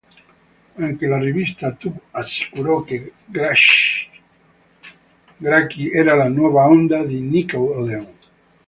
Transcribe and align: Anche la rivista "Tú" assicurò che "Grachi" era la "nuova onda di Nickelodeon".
Anche 0.85 1.05
la 1.05 1.19
rivista 1.19 1.73
"Tú" 1.75 1.93
assicurò 2.09 2.81
che 2.81 3.13
"Grachi" 3.27 4.09
era 5.91 6.15
la 6.15 6.27
"nuova 6.27 6.65
onda 6.65 7.03
di 7.03 7.19
Nickelodeon". 7.19 8.15